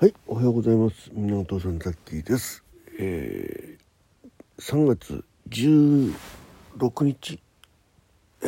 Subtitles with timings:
[0.00, 1.10] はい、おはようございます。
[1.12, 2.64] みんなお父さんザッキーです。
[2.98, 6.14] えー、3月16
[7.04, 7.38] 日、
[8.42, 8.46] え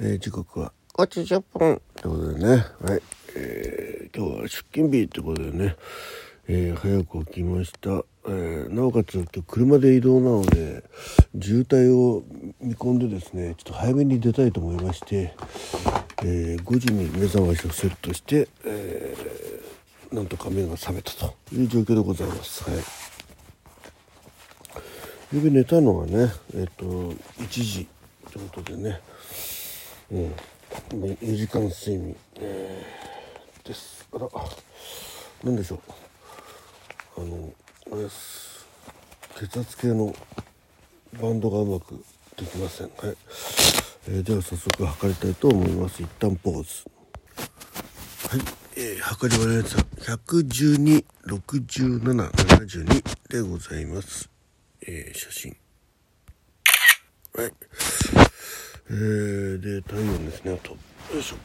[0.00, 3.02] ー時刻は5時10分ということでね、はい、
[3.34, 5.76] えー、今日は出勤日ということでね、
[6.46, 8.04] えー早く起きました。
[8.26, 10.84] えーなおかつ今日車で移動なので
[11.40, 12.22] 渋滞を
[12.60, 15.34] 見込んでですねちょっと早めに出たいと思いまして、
[16.22, 19.35] え5時に目覚ましをセットして、えー
[20.12, 22.68] なんとか目が覚めたという状況でございます。
[22.68, 22.80] はい。
[25.32, 27.88] ゆうべ寝たのはね、えっ、と1時
[28.32, 29.00] ということでね、
[30.12, 30.34] うん、
[30.92, 34.06] 4時間睡眠、えーです。
[34.12, 34.28] あら、
[35.42, 35.80] なんでしょ
[37.16, 37.20] う。
[37.20, 37.52] あの、
[37.92, 38.66] あれです。
[39.40, 40.14] 血圧計の
[41.20, 42.02] バンドがうまく
[42.36, 42.90] できません。
[42.96, 43.16] はい。
[44.08, 46.00] えーでは早速測りたいと思います。
[46.00, 46.84] 一旦ポーズ。
[48.28, 48.40] はい、
[48.78, 50.12] えー、測り終わりました。
[50.12, 54.28] 112、67、72でございます。
[54.82, 55.56] えー、写真。
[57.34, 57.52] はい。
[58.90, 60.72] えー、で、体温ですね、あと。
[60.72, 60.78] よ
[61.18, 61.36] いしょ。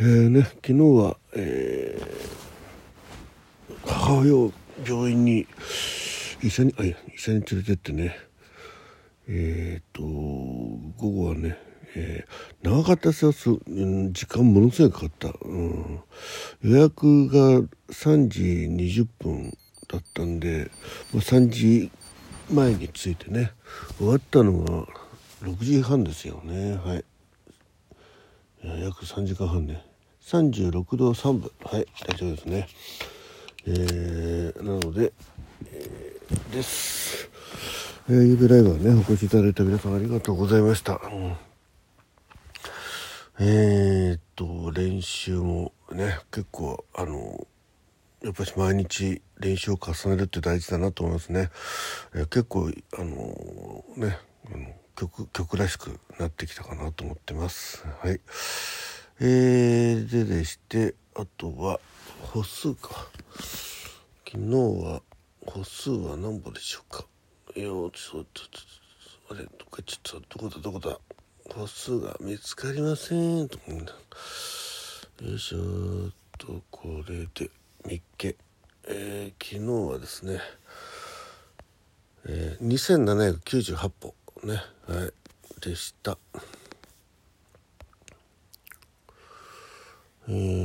[0.00, 4.52] えーね、昨日は、えー、母親を
[4.86, 5.46] 病院に
[6.42, 8.18] 医者にあいや医者に連れてってね
[9.28, 11.58] えっ、と午後はね、
[11.94, 13.32] えー長かったですよ。
[13.32, 16.00] 時間ものすごいかかった、うん、
[16.62, 19.56] 予約が3時20分
[19.88, 20.70] だったんで
[21.12, 21.90] もう3時
[22.50, 23.52] 前に着いてね
[23.98, 24.86] 終わったのが
[25.42, 26.76] 6時半ですよね。
[26.76, 27.04] はい。
[28.82, 29.84] 約3時間半ね。
[30.22, 31.50] 36度3分。
[31.64, 32.68] はい大丈夫ですね。
[33.66, 35.12] えー、なので、
[35.66, 36.04] えー
[36.52, 37.28] です、
[38.06, 41.36] えー、ゆべライブはねお越しいただいた皆さんありがとうございました、うん
[43.40, 47.46] えー、っと練習もね結構あの
[48.22, 51.50] やっぱり毎日練習を重ねるって大事だなと思いますね。
[52.14, 54.18] えー結構あのね
[54.52, 57.84] あの曲曲らしくなってきたかなと思ってます。
[58.02, 58.20] はい。
[59.20, 61.80] えー、ででしてあとは
[62.22, 62.90] 歩数か。
[64.30, 65.02] 昨日は
[65.46, 67.06] 歩数は何歩でしょうか。
[67.56, 68.26] いやちょっとちょっ
[69.28, 70.60] とあれどっかちょっとどこだ？
[70.60, 70.98] どこだ？
[71.54, 73.92] 歩数が見つかりませんと思うんだ？
[75.22, 75.58] よいしょ
[76.08, 77.50] っとこれで
[77.84, 78.36] 3日、
[78.88, 80.40] えー昨日はですね、
[82.26, 84.54] えー、2798歩ね
[84.88, 85.12] はい
[85.60, 86.18] でした
[90.28, 90.63] えー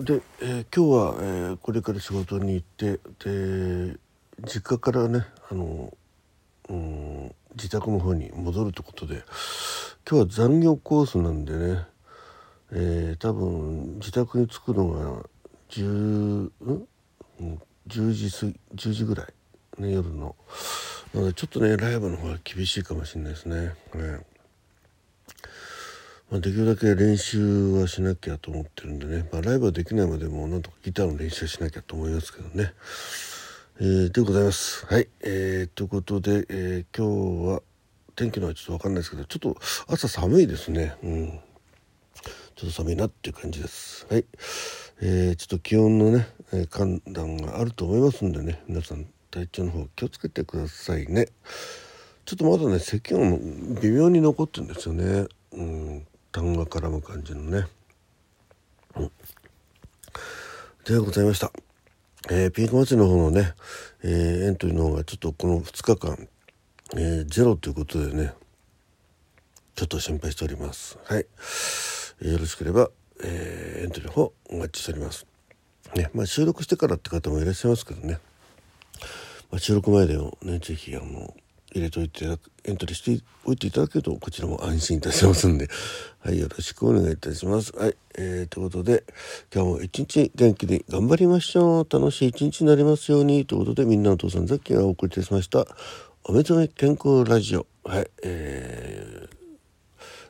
[0.00, 3.98] で、えー今日は、えーこれから仕事に行ってで
[4.46, 5.92] 実家からねあの
[6.68, 9.22] うん自宅の方に戻るということで
[10.08, 11.82] 今日は残業コースなんでね、
[12.72, 15.22] えー多分自宅に着くのが
[15.68, 16.88] 10、うん
[17.88, 20.34] 10時過ぎ10時ぐらいね夜の
[21.12, 23.74] なのでちょっとねライブの方が厳しいかもしれないですね。
[23.94, 24.20] ね
[26.30, 32.72] まあ、できるだけ練習はしなきゃと思ってるんでね、まあ、ライブはできないまでもなんとかギターの練習はしなきゃと思いますけどね。
[33.80, 34.86] えー、でございます。
[34.86, 35.08] はい。
[35.22, 37.62] えー、ということで、えー今日は
[38.14, 39.56] 天気のはちょっとわかんないですけど、ちょっと
[39.88, 40.94] 朝寒いですね。
[41.02, 41.40] うん。
[42.54, 44.06] ちょっと寒いなっていう感じです。
[44.08, 44.24] はい。
[45.00, 51.26] えー、ちょっと気温のね、えー寒暖があると思いますんでね、皆さん体調の方気をつけてくださいね。
[52.24, 53.20] ちょっとまだね、咳が
[53.80, 55.26] 微妙に残ってるんですよね。
[55.52, 55.89] うん。
[56.32, 57.66] 痰が絡む感じのね。
[60.84, 61.52] でございました。
[62.30, 63.54] えーピンク祭りの方のね、
[64.02, 66.28] えーエントリーの方がちょっとこの2日間、
[66.94, 68.32] えーゼロということでね、
[69.74, 70.98] ちょっと心配しております。
[71.04, 71.26] はい。
[72.22, 72.90] えーよろしければ、
[73.22, 75.26] えーエントリーの方お待ちしております。
[75.96, 78.20] ね、まあ収録してからって方もいらっしゃいますけどね、
[79.50, 81.34] まあ、収録前でもね、ぜひあの、
[81.72, 85.68] 入れといていただく、エントリーしておいていただけると、こちらも安心いたしますんで、
[86.20, 87.72] はい、よろしくお願いいたします。
[87.76, 89.04] はい、えー、ということで、
[89.54, 91.86] 今日も一日元気に頑張りましょう。
[91.88, 93.46] 楽しい一日になりますように。
[93.46, 95.66] ということで、みんなのお父さん、ザッキーがお送りいたしました。
[96.24, 97.66] おめでとう健康ラジオ。
[97.84, 99.36] はい、えー、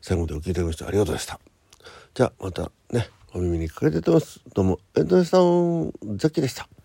[0.00, 1.40] 最後までお聞きいただきましてありがとうございました。
[2.14, 4.40] じゃあ、またね、お耳にかかれています。
[4.54, 6.16] どうも、ありがとうございました。
[6.16, 6.79] ザッキーでした。